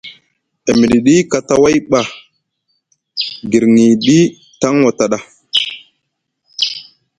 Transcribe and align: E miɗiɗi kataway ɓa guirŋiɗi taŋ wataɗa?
E 0.69 0.71
miɗiɗi 0.79 1.13
kataway 1.31 1.77
ɓa 1.89 2.01
guirŋiɗi 3.49 4.17
taŋ 4.61 4.75
wataɗa? 4.85 5.17